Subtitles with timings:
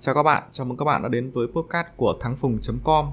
[0.00, 3.06] Chào các bạn, chào mừng các bạn đã đến với podcast của thắng phùng.com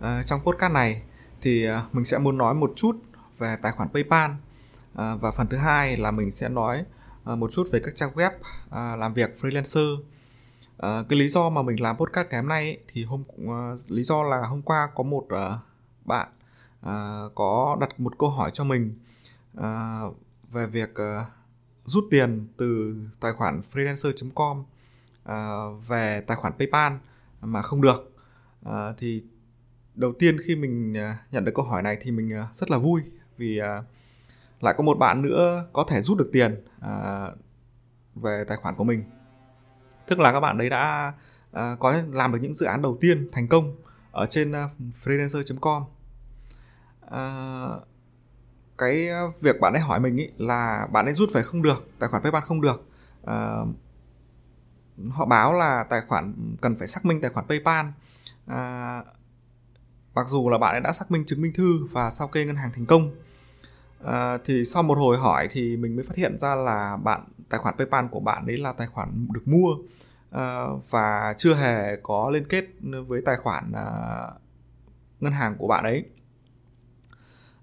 [0.00, 1.02] à, Trong podcast này
[1.40, 2.96] thì à, mình sẽ muốn nói một chút
[3.38, 4.30] về tài khoản Paypal.
[4.94, 6.84] À, Và phần thứ hai là mình sẽ nói
[7.24, 8.30] à, một chút về các trang web
[8.70, 9.96] à, làm việc freelancer.
[10.78, 13.74] À, Cái lý do mà mình làm podcast ngày hôm nay ấy, thì hôm à,
[13.88, 15.58] lý do là hôm qua có một à,
[16.04, 16.28] bạn
[16.80, 18.94] à, có đặt một câu hỏi cho mình
[19.56, 20.00] à,
[20.52, 21.26] về việc à,
[21.84, 24.62] rút tiền từ tài khoản freelancer.com
[25.24, 26.92] À, về tài khoản PayPal
[27.40, 28.16] mà không được.
[28.64, 29.24] À, thì
[29.94, 33.02] đầu tiên khi mình à, nhận được câu hỏi này thì mình rất là vui
[33.36, 33.60] vì
[34.60, 36.64] lại có một bạn nữa có thể rút được tiền
[38.14, 39.04] về tài khoản của mình.
[40.06, 41.12] Tức là các bạn đấy đã
[41.52, 43.76] có làm được những dự án đầu tiên thành công
[44.12, 44.52] ở trên
[45.04, 45.82] freelancer.com
[48.78, 49.08] cái
[49.40, 52.22] việc bạn ấy hỏi mình ý là bạn ấy rút về không được, tài khoản
[52.22, 52.88] PayPal không được
[55.10, 57.86] họ báo là tài khoản cần phải xác minh tài khoản PayPal.
[58.46, 59.02] À,
[60.14, 62.56] mặc dù là bạn ấy đã xác minh chứng minh thư và sao kê ngân
[62.56, 63.10] hàng thành công.
[64.04, 67.60] À, thì sau một hồi hỏi thì mình mới phát hiện ra là bạn tài
[67.60, 69.76] khoản PayPal của bạn đấy là tài khoản được mua.
[70.30, 72.64] À, và chưa hề có liên kết
[73.06, 73.86] với tài khoản à,
[75.20, 76.04] ngân hàng của bạn ấy.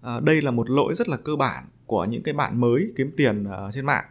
[0.02, 3.12] À, đây là một lỗi rất là cơ bản của những cái bạn mới kiếm
[3.18, 4.06] tiền uh, trên mạng.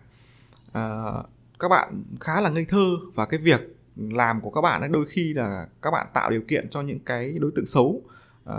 [0.68, 1.26] Uh,
[1.58, 5.06] các bạn khá là ngây thơ và cái việc làm của các bạn ấy đôi
[5.06, 8.02] khi là các bạn tạo điều kiện cho những cái đối tượng xấu
[8.50, 8.54] uh,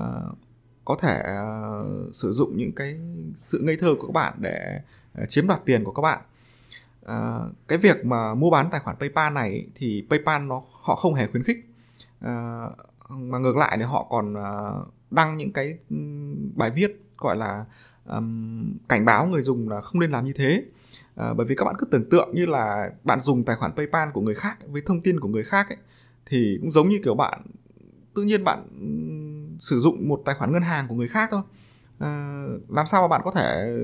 [0.85, 2.99] có thể uh, sử dụng những cái
[3.41, 4.81] sự ngây thơ của các bạn để
[5.21, 6.21] uh, chiếm đoạt tiền của các bạn.
[7.05, 11.13] Uh, cái việc mà mua bán tài khoản PayPal này thì PayPal nó họ không
[11.13, 11.57] hề khuyến khích.
[12.25, 12.71] Uh,
[13.09, 15.95] mà ngược lại thì họ còn uh, đăng những cái ừ,
[16.55, 17.65] bài viết gọi là
[18.09, 20.63] um, cảnh báo người dùng là không nên làm như thế.
[21.15, 24.09] À, bởi vì các bạn cứ tưởng tượng như là bạn dùng tài khoản PayPal
[24.13, 25.77] của người khác với thông tin của người khác ấy,
[26.25, 27.41] thì cũng giống như kiểu bạn
[28.15, 28.67] tự nhiên bạn
[29.59, 31.41] sử dụng một tài khoản ngân hàng của người khác thôi.
[31.99, 33.75] À, làm sao mà bạn có thể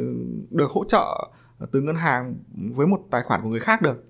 [0.50, 1.32] được hỗ trợ
[1.72, 2.36] từ ngân hàng
[2.76, 4.06] với một tài khoản của người khác được?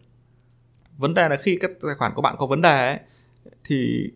[0.98, 3.00] Vấn đề là khi cái tài khoản của bạn có vấn đề ấy,
[3.64, 4.10] thì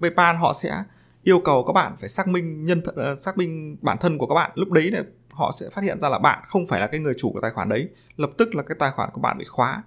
[0.00, 0.84] PayPal họ sẽ
[1.22, 4.26] yêu cầu các bạn phải xác minh nhân th- ờ, xác minh bản thân của
[4.26, 4.50] các bạn.
[4.54, 7.14] Lúc đấy là họ sẽ phát hiện ra là bạn không phải là cái người
[7.18, 9.82] chủ của tài khoản đấy lập tức là cái tài khoản của bạn bị khóa.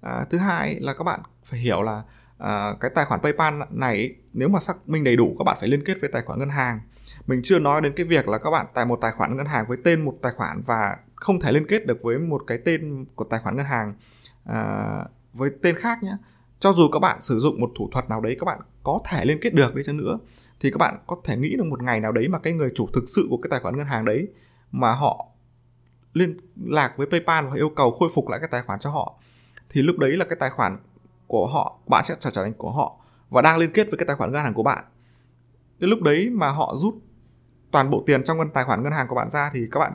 [0.00, 2.02] À, thứ hai là các bạn phải hiểu là
[2.38, 5.68] à, cái tài khoản PayPal này nếu mà xác minh đầy đủ các bạn phải
[5.68, 6.80] liên kết với tài khoản ngân hàng.
[7.26, 9.64] Mình chưa nói đến cái việc là các bạn tại một tài khoản ngân hàng
[9.68, 13.04] với tên một tài khoản và không thể liên kết được với một cái tên
[13.14, 13.94] của tài khoản ngân hàng
[14.44, 16.16] à, với tên khác nhé
[16.60, 19.24] cho dù các bạn sử dụng một thủ thuật nào đấy, các bạn có thể
[19.24, 20.18] liên kết được đi chăng nữa,
[20.60, 22.88] thì các bạn có thể nghĩ được một ngày nào đấy mà cái người chủ
[22.92, 24.28] thực sự của cái tài khoản ngân hàng đấy
[24.72, 25.26] mà họ
[26.12, 29.14] liên lạc với PayPal và yêu cầu khôi phục lại cái tài khoản cho họ,
[29.68, 30.78] thì lúc đấy là cái tài khoản
[31.26, 32.96] của họ, bạn sẽ trở thành của họ
[33.30, 34.84] và đang liên kết với cái tài khoản ngân hàng của bạn.
[35.80, 36.94] Cái lúc đấy mà họ rút
[37.70, 39.92] toàn bộ tiền trong ngân tài khoản ngân hàng của bạn ra thì các bạn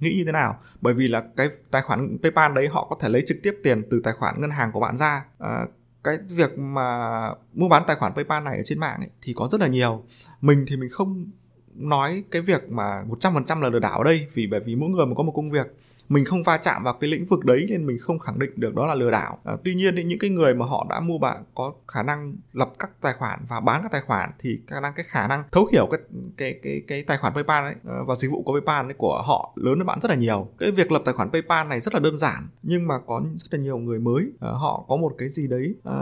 [0.00, 0.58] nghĩ như thế nào?
[0.80, 3.82] Bởi vì là cái tài khoản PayPal đấy họ có thể lấy trực tiếp tiền
[3.90, 5.24] từ tài khoản ngân hàng của bạn ra.
[5.38, 5.66] À,
[6.04, 9.48] cái việc mà mua bán tài khoản PayPal này ở trên mạng ấy, thì có
[9.52, 10.04] rất là nhiều.
[10.40, 11.26] Mình thì mình không
[11.74, 15.06] nói cái việc mà 100% là lừa đảo ở đây vì bởi vì mỗi người
[15.06, 15.66] mà có một công việc
[16.08, 18.74] mình không va chạm vào cái lĩnh vực đấy nên mình không khẳng định được
[18.74, 19.38] đó là lừa đảo.
[19.44, 22.34] À, tuy nhiên thì những cái người mà họ đã mua bạn có khả năng
[22.52, 25.44] lập các tài khoản và bán các tài khoản thì khả năng cái khả năng
[25.52, 26.00] thấu hiểu cái
[26.36, 29.22] cái cái cái tài khoản PayPal ấy ờ, và dịch vụ của PayPal ấy của
[29.26, 30.48] họ lớn hơn bạn rất là nhiều.
[30.58, 33.48] Cái việc lập tài khoản PayPal này rất là đơn giản nhưng mà có rất
[33.50, 35.94] là nhiều người mới à, họ có một cái gì đấy à,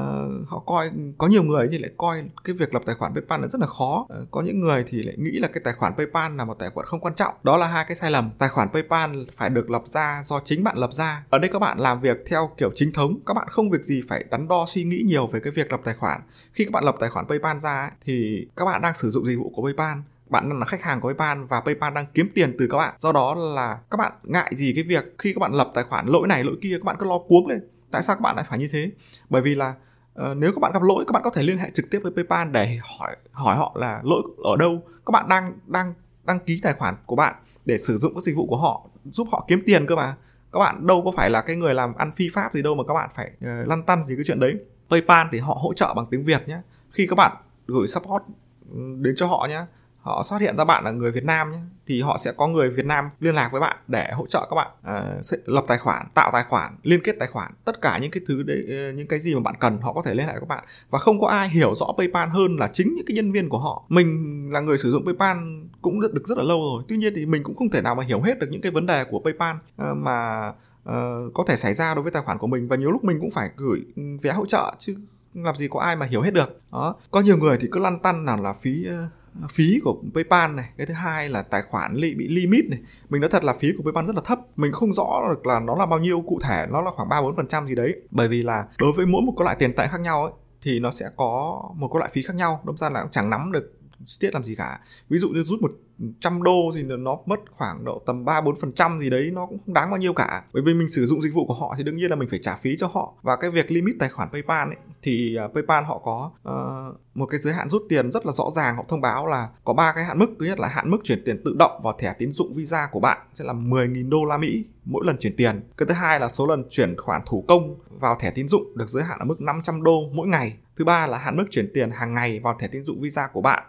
[0.46, 3.48] họ coi có nhiều người thì lại coi cái việc lập tài khoản PayPal là
[3.48, 4.06] rất là khó.
[4.08, 6.70] À, có những người thì lại nghĩ là cái tài khoản PayPal là một tài
[6.70, 7.34] khoản không quan trọng.
[7.42, 8.30] Đó là hai cái sai lầm.
[8.38, 11.58] Tài khoản PayPal phải được lập ra do chính bạn lập ra ở đây các
[11.58, 14.64] bạn làm việc theo kiểu chính thống các bạn không việc gì phải đắn đo
[14.68, 16.20] suy nghĩ nhiều về cái việc lập tài khoản
[16.52, 19.36] khi các bạn lập tài khoản PayPal ra thì các bạn đang sử dụng dịch
[19.38, 19.98] vụ của PayPal
[20.28, 23.12] bạn là khách hàng của PayPal và PayPal đang kiếm tiền từ các bạn do
[23.12, 26.28] đó là các bạn ngại gì cái việc khi các bạn lập tài khoản lỗi
[26.28, 28.58] này lỗi kia các bạn cứ lo cuống lên tại sao các bạn lại phải
[28.58, 28.90] như thế
[29.28, 29.74] bởi vì là
[30.20, 32.12] uh, nếu các bạn gặp lỗi các bạn có thể liên hệ trực tiếp với
[32.16, 35.94] PayPal để hỏi hỏi họ là lỗi ở đâu các bạn đang đang
[36.24, 37.34] đăng ký tài khoản của bạn
[37.66, 40.16] để sử dụng các dịch vụ của họ giúp họ kiếm tiền cơ mà.
[40.53, 42.84] Các bạn đâu có phải là cái người làm ăn phi pháp gì đâu mà
[42.89, 44.54] các bạn phải uh, lăn tăn gì cái chuyện đấy.
[44.91, 46.60] PayPal thì họ hỗ trợ bằng tiếng Việt nhé
[46.91, 47.36] khi các bạn
[47.66, 48.22] gửi support
[48.71, 49.60] ừ, đến cho họ nhé
[50.06, 52.70] họ phát hiện ra bạn là người Việt Nam nhé thì họ sẽ có người
[52.70, 54.70] Việt Nam liên lạc với bạn để hỗ trợ các bạn
[55.18, 58.22] uh, lập tài khoản, tạo tài khoản, liên kết tài khoản, tất cả những cái
[58.26, 60.41] thứ đấy uh, những cái gì mà bạn cần họ có thể liên hệ với
[60.41, 63.32] các bạn và không có ai hiểu rõ PayPal hơn là chính những cái nhân
[63.32, 63.84] viên của họ.
[63.88, 65.36] Mình là người sử dụng PayPal
[65.82, 66.84] cũng được, được rất là lâu rồi.
[66.88, 68.86] Tuy nhiên thì mình cũng không thể nào mà hiểu hết được những cái vấn
[68.86, 70.48] đề của PayPal uh, mà
[70.88, 73.20] uh, có thể xảy ra đối với tài khoản của mình và nhiều lúc mình
[73.20, 73.80] cũng phải gửi
[74.22, 74.97] vé hỗ trợ chứ
[75.34, 77.98] làm gì có ai mà hiểu hết được đó có nhiều người thì cứ lăn
[77.98, 79.10] tăn nào là phí uh,
[79.50, 82.80] phí của PayPal này cái thứ hai là tài khoản li, bị limit này.
[83.09, 85.60] Mình nói thật là phí của PayPal rất là thấp mình không rõ được là
[85.60, 87.94] nó là bao nhiêu cụ thể nó là khoảng ba bốn phần trăm gì đấy.
[88.10, 90.80] Bởi vì là đối với mỗi một cái loại tiền tệ khác nhau ấy thì
[90.80, 93.53] nó sẽ có một cái loại phí khác nhau đâm ra là cũng chẳng nắm
[93.53, 93.72] được
[94.07, 94.81] chi tiết làm gì cả.
[95.09, 95.72] Ví dụ như rút một
[96.21, 99.47] trăm đô thì nó mất khoảng độ tầm ba bốn phần trăm gì đấy nó
[99.47, 100.45] cũng không đáng bao nhiêu cả.
[100.53, 102.39] Bởi vì mình sử dụng dịch vụ của họ thì đương nhiên là mình phải
[102.43, 103.15] trả phí cho họ.
[103.22, 107.27] Và cái việc limit tài khoản PayPal ấy thì à, PayPal họ có uh, một
[107.27, 108.77] cái giới hạn rút tiền rất là rõ ràng.
[108.77, 110.27] Họ thông báo là có ba cái hạn mức.
[110.41, 113.01] Thứ nhất là hạn mức chuyển tiền tự động vào thẻ tín dụng Visa của
[113.01, 115.60] bạn sẽ là 10.000 đô la Mỹ mỗi lần chuyển tiền.
[115.77, 118.89] Cái thứ hai là số lần chuyển khoản thủ công vào thẻ tín dụng được
[118.89, 120.57] giới hạn ở mức 500 đô mỗi ngày.
[120.77, 123.41] Thứ ba là hạn mức chuyển tiền hàng ngày vào thẻ tín dụng Visa của
[123.41, 123.65] bạn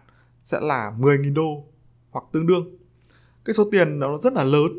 [0.47, 1.63] sẽ là 10.000 đô
[2.11, 2.77] hoặc tương đương.
[3.45, 4.71] Cái số tiền nó rất là lớn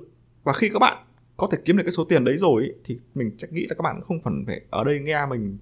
[0.45, 1.05] và khi các bạn
[1.37, 3.83] có thể kiếm được cái số tiền đấy rồi thì mình chắc nghĩ là các
[3.83, 5.59] bạn không cần phải ở đây nghe mình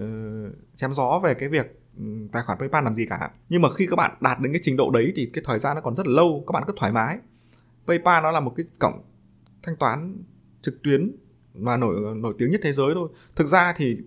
[0.00, 3.30] uh, chém gió về cái việc ừ, tài khoản PayPal làm gì cả.
[3.48, 5.74] Nhưng mà khi các bạn đạt đến cái trình độ đấy thì cái thời gian
[5.74, 7.18] nó còn rất là lâu, các bạn cứ thoải mái.
[7.86, 9.02] PayPal nó là một cái cổng
[9.62, 10.16] thanh toán
[10.62, 11.12] trực tuyến
[11.54, 13.08] mà nổi nổi tiếng nhất thế giới thôi.
[13.36, 13.98] Thực ra thì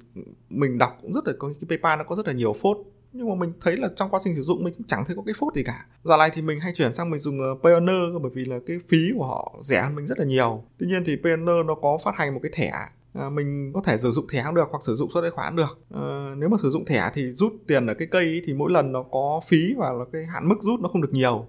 [0.49, 2.77] mình đọc cũng rất là có cái PayPal nó có rất là nhiều phốt
[3.13, 5.21] nhưng mà mình thấy là trong quá trình sử dụng mình cũng chẳng thấy có
[5.25, 5.85] cái phốt gì cả.
[6.03, 8.77] Giờ này thì mình hay chuyển sang mình dùng ờ, Payoneer bởi vì là cái
[8.87, 10.63] phí của họ rẻ hơn mình rất là nhiều.
[10.77, 12.71] Tuy nhiên thì Payoneer nó có phát hành một cái thẻ
[13.13, 15.55] à, mình có thể sử dụng thẻ cũng được hoặc sử dụng số tài khoản
[15.55, 15.79] được.
[15.93, 18.71] À, nếu mà sử dụng thẻ thì rút tiền ở cái cây ấy, thì mỗi
[18.71, 21.45] lần nó có phí và là cái hạn mức rút nó không được nhiều.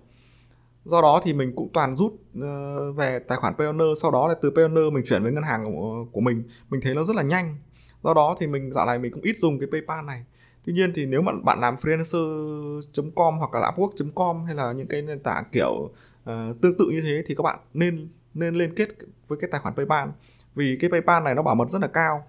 [0.85, 3.89] Do đó thì mình cũng toàn rút uh, về tài khoản Payoneer.
[4.03, 6.43] Sau đó là từ Payoneer mình chuyển với ngân hàng của, của mình.
[6.71, 7.57] Mình thấy nó rất là nhanh.
[8.03, 10.25] Do đó thì mình dạo này mình cũng ít dùng cái PayPal này
[10.67, 15.03] tuy nhiên thì nếu mà bạn làm freelancer.com hoặc là upwork.com hay là những cái
[15.03, 18.89] nền tảng kiểu uh, tương tự như thế thì các bạn nên nên liên kết
[19.29, 20.09] với cái tài khoản PayPal.
[20.55, 22.27] Vì cái PayPal này nó bảo mật rất là cao.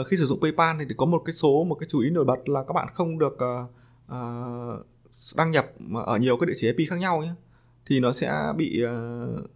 [0.00, 2.24] Uh, khi sử dụng PayPal thì có một cái số một cái chú ý nổi
[2.24, 3.70] bật là các bạn không được uh,
[4.12, 4.86] uh,
[5.36, 5.66] đăng nhập
[6.06, 7.34] ở nhiều cái địa chỉ IP khác nhau nhé.
[7.86, 9.50] Thì nó sẽ bị uh,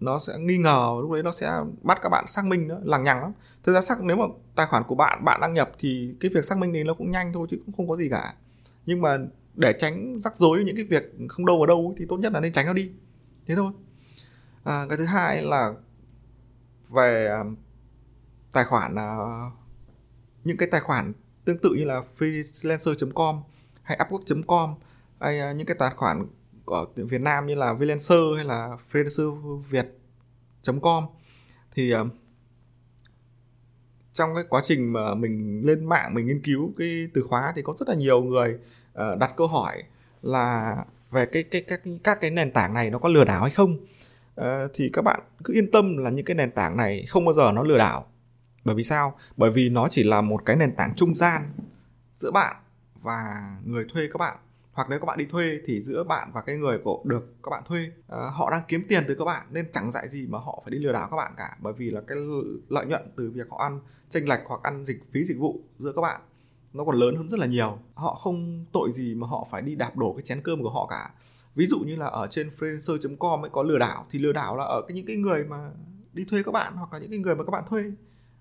[0.00, 1.50] nó sẽ nghi ngờ lúc đấy nó sẽ
[1.82, 3.32] bắt các bạn xác minh nữa lằng nhằng lắm.
[3.62, 6.44] Thực ra xác nếu mà tài khoản của bạn bạn đăng nhập thì cái việc
[6.44, 8.34] xác minh đấy nó cũng nhanh thôi chứ cũng không có gì cả.
[8.86, 9.18] Nhưng mà
[9.54, 12.40] để tránh rắc rối những cái việc không đâu vào đâu thì tốt nhất là
[12.40, 12.90] nên tránh nó đi.
[13.46, 13.72] Thế thôi.
[14.64, 15.72] À, cái thứ hai là
[16.88, 17.44] về à,
[18.52, 19.16] tài khoản à,
[20.44, 21.12] những cái tài khoản
[21.44, 23.42] tương tự như là freelancer.com
[23.82, 24.74] hay upwork.com
[25.20, 26.26] hay à, những cái tài khoản
[26.66, 31.06] ở Việt Nam như là freelancer hay là freelancer việt.com
[31.74, 32.06] thì uh,
[34.12, 37.62] trong cái quá trình mà mình lên mạng mình nghiên cứu cái từ khóa thì
[37.62, 38.58] có rất là nhiều người
[38.92, 39.82] uh, đặt câu hỏi
[40.22, 40.76] là
[41.10, 43.78] về cái cái các các cái nền tảng này nó có lừa đảo hay không.
[44.40, 47.34] Uh, thì các bạn cứ yên tâm là những cái nền tảng này không bao
[47.34, 48.06] giờ nó lừa đảo.
[48.64, 49.18] Bởi vì sao?
[49.36, 51.52] Bởi vì nó chỉ là một cái nền tảng trung gian
[52.12, 52.56] giữa bạn
[53.02, 53.24] và
[53.64, 54.36] người thuê các bạn
[54.76, 57.50] hoặc nếu các bạn đi thuê thì giữa bạn và cái người của được các
[57.50, 60.38] bạn thuê uh, họ đang kiếm tiền từ các bạn nên chẳng dạy gì mà
[60.38, 61.56] họ phải đi lừa đảo các bạn cả.
[61.60, 62.18] Bởi vì là cái
[62.68, 63.80] lợi nhuận từ việc họ ăn
[64.10, 66.20] tranh lệch hoặc ăn dịch phí dịch vụ giữa các bạn
[66.72, 67.78] nó còn lớn hơn rất là nhiều.
[67.94, 70.86] Họ không tội gì mà họ phải đi đạp đổ cái chén cơm của họ
[70.90, 71.10] cả.
[71.54, 74.64] Ví dụ như là ở trên freelancer.com ấy có lừa đảo thì lừa đảo là
[74.64, 75.70] ở cái những cái người mà
[76.12, 77.92] đi thuê các bạn hoặc là những cái người mà các bạn thuê.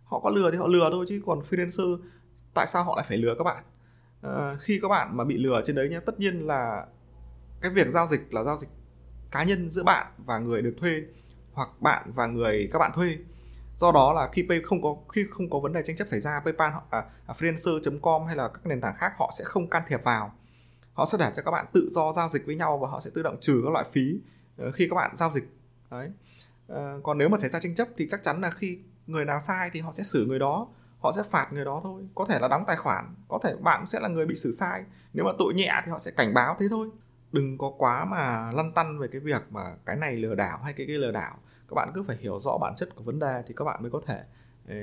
[0.04, 1.98] Họ có lừa thì họ lừa thôi chứ còn freelancer
[2.54, 3.64] tại sao họ lại phải lừa các bạn?
[4.26, 6.86] Ờ, khi các bạn mà bị lừa trên đấy nhé tất nhiên là
[7.62, 8.70] cái việc giao dịch là giao dịch
[9.32, 11.02] cá nhân giữa bạn và người được thuê
[11.54, 13.18] hoặc bạn và người các bạn thuê.
[13.78, 16.20] Do đó là khi pay không có khi không có vấn đề tranh chấp xảy
[16.22, 19.84] ra paypal à, à, freelancer.com hay là các nền tảng khác họ sẽ không can
[19.88, 20.34] thiệp vào.
[20.94, 23.12] Họ sẽ để cho các bạn tự do giao dịch với nhau và họ sẽ
[23.14, 24.20] tự động trừ các loại phí
[24.58, 25.44] ờ, khi các bạn giao dịch.
[25.92, 26.10] Đấy.
[26.70, 28.78] À, còn nếu mà xảy ra tranh chấp thì chắc chắn là khi
[29.08, 30.68] người nào sai thì họ sẽ xử người đó
[31.06, 32.08] họ sẽ phạt người đó thôi.
[32.16, 34.52] Có thể là đóng tài khoản, có thể bạn cũng sẽ là người bị xử
[34.52, 34.84] sai.
[35.14, 36.90] Nếu mà tội nhẹ thì họ sẽ cảnh báo thế thôi.
[37.32, 40.74] Đừng có quá mà lăn tăn về cái việc mà cái này lừa đảo hay
[40.74, 41.38] cái kia lừa đảo.
[41.68, 43.92] Các bạn cứ phải hiểu rõ bản chất của vấn đề thì các bạn mới
[43.92, 44.24] có thể
[44.68, 44.76] ờ,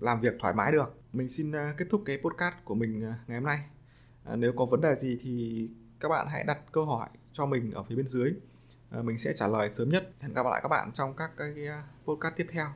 [0.00, 0.94] làm việc thoải mái được.
[1.12, 3.58] Mình xin ờ, kết thúc cái podcast của mình ờ, ngày hôm nay.
[4.36, 5.68] Nếu có vấn đề gì thì
[6.00, 8.32] các bạn hãy đặt câu hỏi cho mình ở phía bên dưới.
[8.90, 10.10] Mình sẽ trả lời sớm nhất.
[10.20, 11.54] Hẹn gặp lại các bạn trong các cái
[12.04, 12.72] podcast tiếp theo.